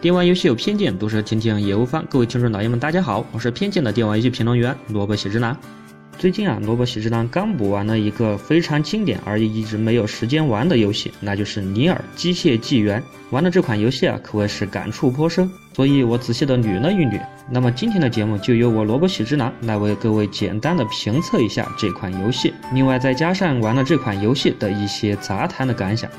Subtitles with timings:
[0.00, 2.02] 电玩游戏有偏见，都是听听也无妨。
[2.08, 5.54] 各位听众老爷们，大家好，我是偏见的电玩游戏评论员萝卜喜之男。
[6.18, 12.98] 最近啊，萝卜喜之男刚补完了一个非常经典而一直没有时间玩的游戏，那就是《尼尔：机械纪元》。
[13.28, 17.20] 玩了这款游戏啊，可谓是感触颇深，所以我仔细的捋了一捋。
[17.50, 26.10] 那么今天的节目就由我萝卜喜之男来为各位简单的评测一下这款游戏，另外再加上玩了这款游戏的一些杂谈的感想。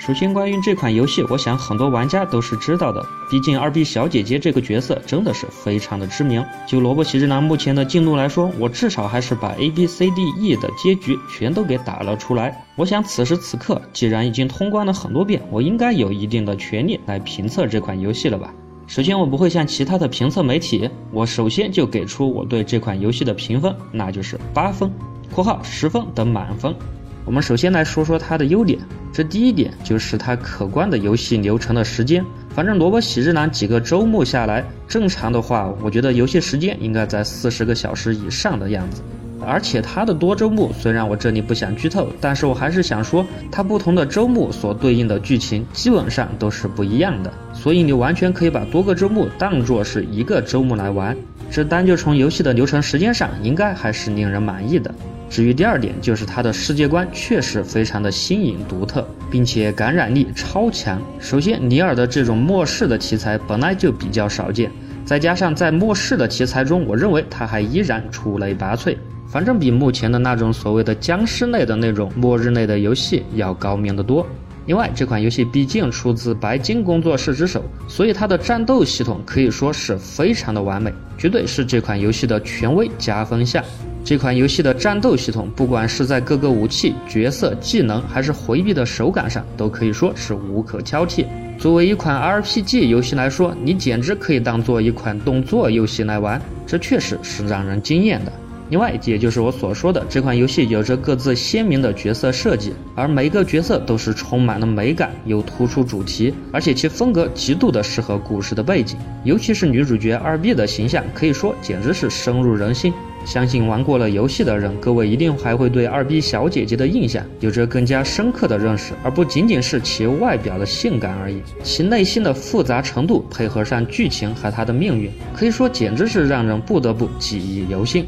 [0.00, 3.06] 首先，关于这款游戏，我想很多玩家都是知道的。
[3.30, 6.42] 毕竟二 B 小姐姐这个角色真的是非常的知名。
[6.66, 12.64] 就萝卜喜之郎目前的进度来说，我至少还是把 A B C D E 的结局全都给打了出来。
[12.76, 18.54] 我想此时此刻，既然已经通关了很多遍，我应该有一定的权利来评测这款游戏了吧？
[18.86, 24.90] 首先，我不会像其他的评测媒体，我首先就给出我对这款游戏的评分，那就是八分
[25.30, 26.74] （括号十分等满分）。
[27.24, 28.78] 我们首先来说说它的优点。
[29.12, 32.24] 这第一点就是它可观的游戏流程的时间。
[32.54, 39.02] 反正萝卜喜之郎几个周末下来，正常的话，我觉得游戏时间应该在四十个小时以上的样子。
[39.42, 47.32] 而且它的多周目，虽然我这里不想剧透，但是我还是想说，它不同的周目所对应的剧情基本上都是不一样的。
[47.54, 51.16] 所以你完全可以把多个周目当做是一个周目来玩。
[51.50, 54.94] 这单就从游戏的流程时间上，应该还是令人满意的。
[55.30, 61.00] 至于第二点，就是它的世界观确实非常的新颖独特，并且感染力超强。
[61.20, 64.68] 首先，尼尔的这种末世的题材本来就比较少见，
[65.04, 68.96] 再加上在末世的题材中，我认为它还依然出类拔萃，
[69.28, 74.26] 反正比目前的那种所谓的僵尸类的那种末日类的游戏要高明得多。
[74.66, 83.64] 另外，这款游戏毕竟出自白金工作室之手，所以它的战斗系统可以说是非常的完美，绝对是这款游戏的权威加分项。
[84.02, 91.24] 这款游戏的战斗系统，不管是在各个武器、角色、技能，还是回避的手感上，都可以说是无可挑剔。
[91.58, 98.32] 作为一款 RPG 游戏来说，你简直可以当做一款动作游戏来玩，这确实是让人惊艳的。
[98.70, 112.92] 另外，也就是我所说的，这款游戏有着各自鲜明的角色设计，而每个角色都是充满了美感，又突出主题，而且其风格极度的适合故事的背景，尤其是女主角二 B 的形象，可以说简直是深入人心。
[113.24, 121.40] 相信玩过了游戏的人，各位一定还会对二 B 小姐姐的印象有着更加深刻的认识，而不仅仅是其外表的性感而已。
[121.62, 128.04] 其内心的复杂程度，配合上剧情和她的命运，可以说简直是让人不得不记忆犹新。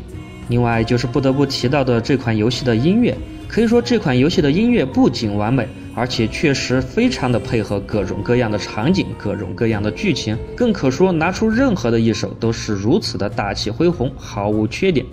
[0.48, 15.04] 另外就是不得不提到的这款游戏的音乐，可以说这款游戏的音乐不仅完美，而且确实非常的配合各种各样的场景、各种各样的剧情，更可说拿出任何的一首都是如此的大气恢宏，毫无缺点。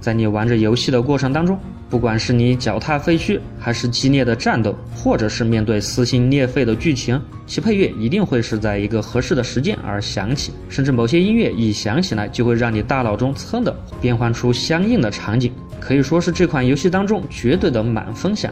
[0.00, 1.58] 在你玩着游戏的过程当中。
[1.90, 18.50] 不管是你脚踏废墟，还是激烈的战斗，或者是面对撕心裂肺的剧情，其配乐一定会是在一个合适的时间而响起，甚至某些音乐一响起来，就会让你大脑中噌的变换出相应的场景，可以说是这款游戏当中绝对的满分项。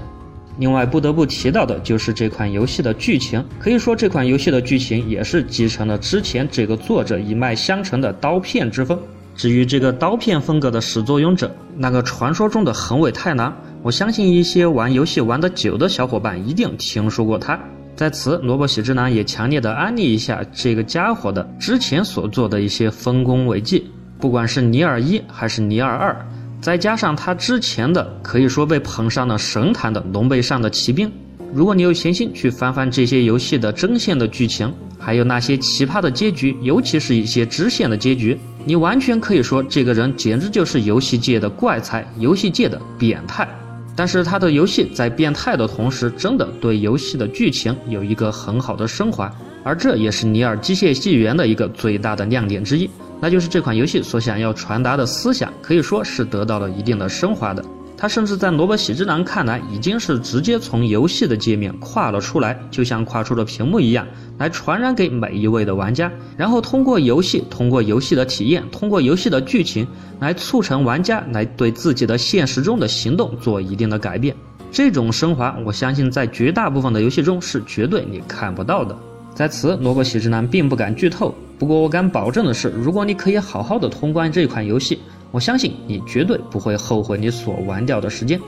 [0.61, 8.99] 另外不得不提到的就是这款游戏的剧情，可以说这款游戏的剧情也是继承了之前这个作者一脉相承的刀片之风。
[9.35, 17.59] 至于这个刀片风格的始作俑者，那个传说中的横尾太郎，我相信一些玩游戏玩得久的小伙伴一定听说过他。
[17.97, 26.15] 在此，萝卜喜之男也强烈的安利一下这个家伙的之前所做的一些丰功伟绩，不管是尼尔一还是尼尔二，
[26.61, 31.11] 再加上他之前的可以说被捧上了神坛的龙背上的骑兵。
[31.55, 43.49] 如果你有闲心去翻翻这些游戏的真线的剧情，还有那些奇葩的结局，尤其是一些支线的结局，你完全可以说这个人简直就是游戏界的怪才，游戏界的变态。
[43.97, 49.31] 但是他的游戏在变态的同时，真的对游戏的剧情有一个很好的升华，
[49.65, 52.89] 而这也是《尼尔：机械纪元》的一个最大的亮点之一，
[53.21, 57.63] 那就是这款游戏所想要传达的思想，可以说是得到了一定的升华的。
[57.97, 64.07] 他甚至在萝卜喜之郎看来，已经是直接从游戏的界面跨了出来，就像跨出了屏幕一样，
[64.39, 69.87] 来传染给每一位的玩家，然后通过游戏，通过游戏的体验，通过游戏的剧情，
[70.19, 74.35] 来促成玩家来对自己的现实中的行动做一定的改变。
[74.73, 78.97] 这种升华，我相信在绝大部分的游戏中是绝对你看不到的。
[79.35, 84.99] 在此，萝卜喜之男并不敢剧透，不过我敢保证的是，如果你可以好好的通关这款游戏。
[85.33, 88.41] 我相信你绝对不会后悔你所玩掉的时间。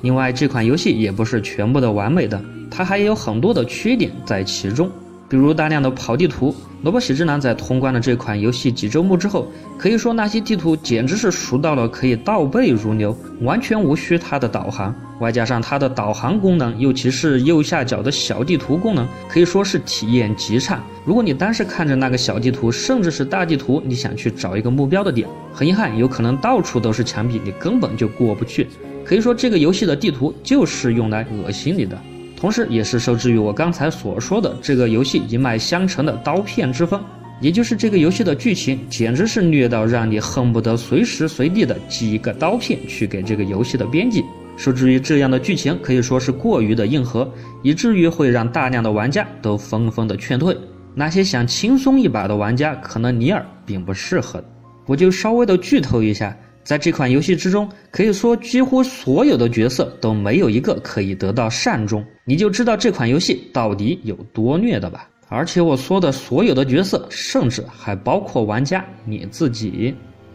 [0.00, 4.90] 另外，这款游戏也不是全部的完美的，它还有很多的缺点在其中。
[5.28, 6.54] 比如大量的跑地图。
[6.82, 14.94] 萝卜喜之男在通关了这款游戏几周目之后，可以说那些地图简直是熟到了可以倒背如流，完全无需它的导航。
[15.20, 20.82] 外加上它的导航功能，尤其是右下角的小地图功能，可以说是体验极差。
[21.06, 28.68] 如果你单是看着那个小地图，甚至是大地图，你想去找一个目标的点，很遗憾，有可能到处都是墙壁，你根本就过不去。
[29.06, 31.96] 可以说这个游戏的地图就是用来恶心你的。
[32.44, 37.02] 同时，也是受制于我刚才所说的这个游戏一脉相承的刀片之风，
[37.40, 44.22] 也就是这个游戏的剧情简直是虐到让你恨不得随时随地的寄一个刀片去给这个游戏的编辑。
[44.58, 47.26] 受制于这样的剧情可以说是过于的硬核，
[47.62, 50.54] 以至于会让大量的玩家都纷纷的劝退。
[50.94, 54.44] 那些想轻松一把的玩家，可能尼尔并不适合。
[54.84, 56.36] 我就稍微的剧透一下。
[56.64, 65.08] 在这款游戏之中，可以说几乎所有的角色都没有一个可以得到善终，你就知道这款游戏到底有多虐的吧。
[65.28, 69.94] 而且我说的所有的角色，甚至还包括玩家你自己。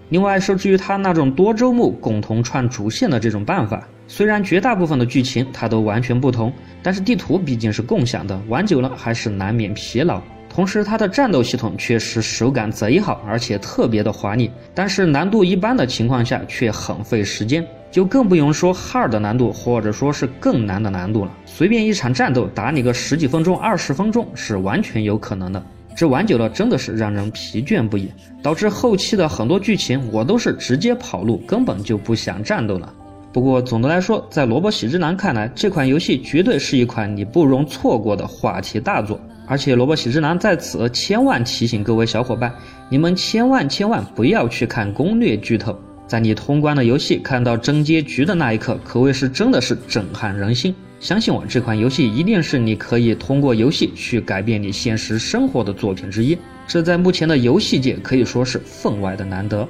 [0.10, 6.52] 另外，受制于它那种多周目共同串主线的这种办法，虽然绝大部分的剧情它都完全不同，
[6.84, 10.22] 但是地图毕竟是共享的，玩久了还是难免疲劳。
[10.60, 14.52] 同时，它的战斗系统确实手感贼好，而且特别的华丽。
[14.76, 21.32] 但是难度一般的情况下却很费时间，就更不用说 hard 难度，或者说是更难的难度了。
[21.46, 25.64] 随便一场战斗打你个十几分钟、二十分钟是完全有可能的。
[25.96, 28.12] 这玩久了真的是让人疲倦不已，
[28.44, 32.94] 导致后期的很多剧情我都是直接跑路，根本就不想战斗了。
[33.32, 39.18] 不过总的来说，在萝卜喜之男看来，这款游戏绝对是一款你不容错过的话题大作。
[39.50, 42.54] 而且，萝卜喜之郎在此千万提醒各位小伙伴，
[42.88, 45.76] 你们千万千万不要去看攻略剧透。
[46.06, 50.74] 在你通关的游戏看到真结局的那一刻，可谓是真的是震撼人心。
[51.00, 56.38] 相信我，这款游戏一定是你可以通过游戏去改变你现实生活的作品之一。
[56.68, 59.68] 这在目前的游戏界可以说是分外的难得。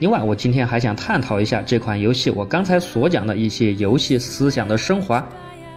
[0.00, 5.24] 另外，我今天还想探讨一下这款游戏我刚才所讲的一些游戏思想的升华。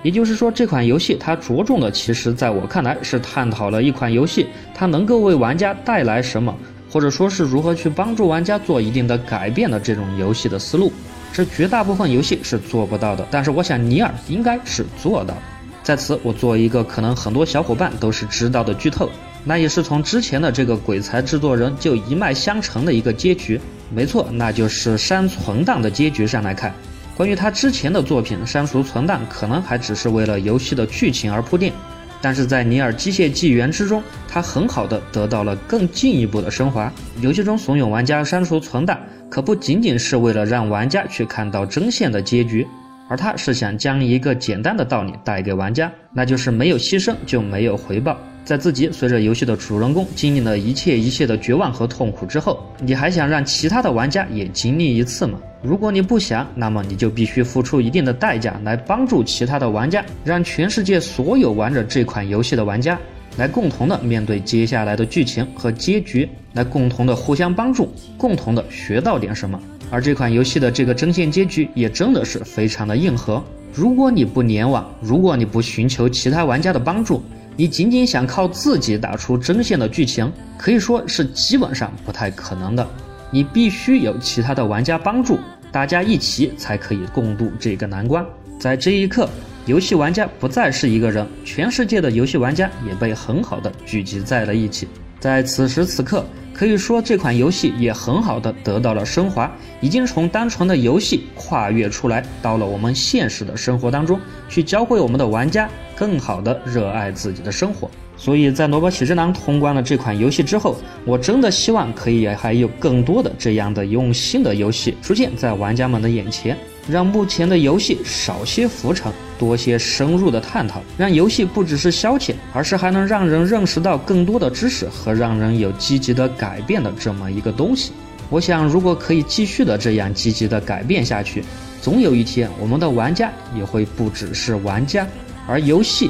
[0.04, 4.46] 也就是说，这款游戏它着重的，其实在我看来是探讨了一款游戏
[4.76, 6.56] 它能够为玩家带来什么，
[6.92, 10.92] 或者说是如何去帮助玩家做一定的改变的这种游戏的思路。
[11.32, 15.34] 这绝大部分游戏是做不到的，但是我想尼尔应该是做到。
[15.82, 19.10] 在此，我做一个可能很多小伙伴都是知道的剧透，
[19.44, 23.60] 那也是从之前的这个鬼才制作人就一脉相承的一个结局。
[23.90, 26.74] 没错，那就是删存档的结局上来看。
[27.16, 31.72] 关于他之前的作品删除存档，可能还只是为了游戏的剧情而铺垫，
[32.20, 36.92] 但是在《尼尔：机械纪元》之中，他很好的得到了更进一步的升华。
[37.22, 39.00] 游戏中怂恿玩家删除存档，
[39.30, 42.68] 可不仅仅是为了让玩家去看到真相的结局，
[43.08, 48.18] 而他是想将一个简单的道理带给玩家，那就是没有牺牲就没有回报。
[48.46, 55.40] 在自己随着游戏的主人公经历了一切一切的绝望和痛苦之后，你还想让其他的玩家也经历一次吗？
[55.62, 63.00] 如果你不想，那么你就必须付出一定的代价来帮助其他的玩家，让全世界所有玩着这款游戏的玩家
[63.38, 69.58] 来共同的面对接下来的剧情和结局，来共同的互相帮助，共同的学到点什么。
[69.90, 73.42] 而这款游戏的这个真线结局也真的是非常的硬核。
[73.74, 77.24] 如果你不联网，如果你不寻求其他玩家的帮助，
[77.56, 82.88] 你仅仅想靠自己打出针线的剧情，可以说是基本上不太可能的。
[83.30, 85.40] 你必须有其他的玩家帮助，
[85.72, 88.26] 大家一起才可以共度这个难关。
[88.60, 89.30] 在这一刻，
[89.66, 94.88] 游戏玩家不再是一个人，全世界的游戏玩家也被很好的聚集在了一起。
[95.24, 96.26] 在此时此刻。
[96.54, 99.50] 可以说这款游戏也很好的得到了升华，
[99.80, 107.90] 已经从单纯的游戏跨越出来，到了我们现实的生活当中，去教会我们的玩家更好的热爱自己的生活。
[108.18, 110.76] 所以在萝卜喜之郎通关了这款游戏之后，
[111.06, 116.58] 我真的希望可以还有更多的这样的用心的游戏出现在玩家们的眼前。
[116.88, 127.92] 让目前的游戏少些浮沉，多些深入的探讨，让游戏不只是消遣，而是还能让人认识到更多的知识和让人有积极的改变的这么一个东西。
[128.30, 131.44] 我想，如果可以继续的这样积极的改变下去，
[131.82, 135.06] 总有一天我们的玩家也会不只是玩家，
[135.48, 136.10] 而游戏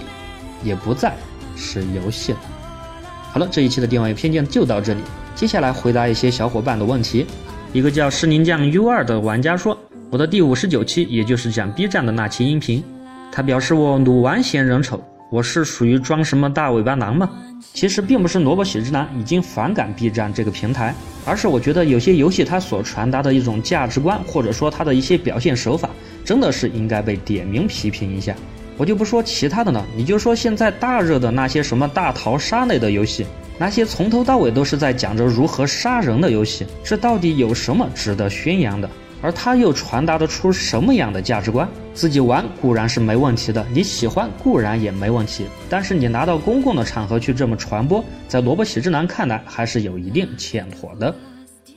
[0.63, 1.13] 也不再
[1.55, 2.39] 是游戏了。
[3.31, 5.01] 好了，这一期的电玩偏见就到这里，
[5.35, 7.25] 接下来回答一些小伙伴的问题。
[7.73, 9.77] 一个叫石林酱 U 二的玩家说。
[10.11, 12.83] 我的第五十九期，也就是讲 B 站的那期音频，
[13.35, 17.27] 他表示我鲁完嫌人丑，我是属于装什么大尾巴狼吗？
[17.73, 20.93] 其实并不是萝卜喜之男已经反感 B 站这个平台，
[21.25, 25.89] 而是我觉得有些游戏它所传达的一种价值观，或者说它的一些表现手法，
[26.23, 28.35] 真的是应该被点名批评一下。
[28.77, 33.25] 我就不说其他的了，你就说现在大热的那些什么大逃杀类的游戏，
[33.57, 38.87] 那些从头到尾都是在讲着如何杀人的游戏，这到底有什么值得宣扬的？
[39.23, 41.67] 而它又传达得出什么样的价值观？
[41.93, 51.15] 自己玩固然是没问题的，你喜欢固然也没问题，但是你拿到公共的场合去这么传播，在萝卜喜之男看来还是有一定欠妥的。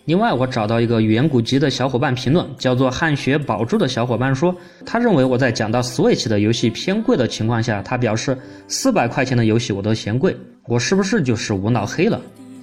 [0.06, 8.36] 另外，我找到一个远古级的小伙伴评论，叫做汗血宝珠的小伙伴说，他认为我在讲到 Switch 的游戏偏贵的情况下，他表示
[8.68, 10.36] 四百块钱的游戏我都嫌贵，
[10.66, 12.20] 我是不是就是无脑黑了？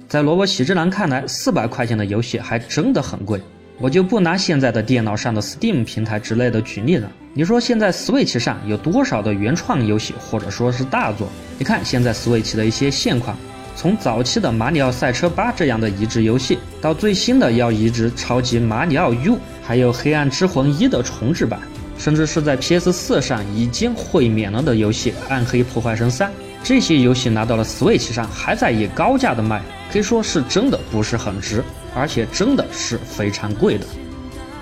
[0.08, 3.40] 在萝卜喜之男看来，四百块钱的游戏还真的很贵。
[3.78, 7.10] 我就不拿现在的电脑上的 Steam 平台之类的举例了。
[7.32, 11.28] 你说现在 Switch 上有多少的原创游戏或者说是大作？
[11.58, 13.36] 你看现在 Switch 的一些现况。
[13.76, 19.32] 从早期的《马里奥赛车八》这样的移植游戏，到最新的要移植《超级马里奥 U》，
[19.64, 21.58] 还有《黑暗之魂一》的重制版，
[21.98, 26.30] 甚至是在 PS4 上已经会免了的游戏《暗黑破坏神三》，
[26.62, 29.60] 这些游戏拿到了 Switch 上还在以高价的卖，
[29.92, 31.60] 可以说是真的不是很值，
[31.94, 33.86] 而且真的是非常贵的。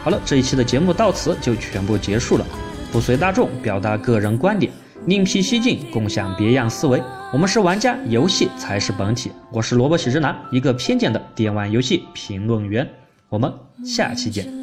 [0.02, 2.44] 好了，这一期的节目到此就全部结束了，
[2.90, 4.72] 不随大众，表达个人观点。
[5.06, 7.02] 另辟蹊径，共享别样思维。
[7.32, 9.32] 我们是玩家，游戏才是本体。
[9.50, 12.88] 我是萝卜喜之男，一个偏见的电玩游戏评论员。
[13.28, 13.52] 我们
[13.84, 14.61] 下期见。